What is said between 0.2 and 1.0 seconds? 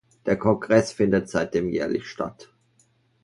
Der Kongress